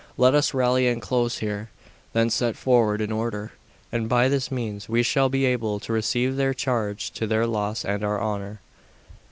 Let 0.17 0.33
us 0.33 0.51
rally 0.55 0.87
and 0.87 0.99
close 0.99 1.37
here, 1.37 1.69
then 2.13 2.31
set 2.31 2.57
forward 2.57 3.01
in 3.01 3.11
order, 3.11 3.51
and 3.91 4.09
by 4.09 4.29
this 4.29 4.51
means 4.51 4.89
we 4.89 5.03
shall 5.03 5.29
be 5.29 5.45
able 5.45 5.79
to 5.79 5.93
receive 5.93 6.37
their 6.37 6.55
charge 6.55 7.11
to 7.11 7.27
their 7.27 7.45
loss 7.45 7.85
and 7.85 8.03
our 8.03 8.19
honour. 8.19 8.61